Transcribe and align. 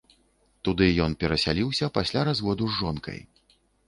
Туды 0.69 0.85
ён 1.03 1.11
перасяліўся 1.23 1.89
пасля 1.97 2.23
разводу 2.29 2.63
з 2.71 2.79
жонкай. 2.79 3.19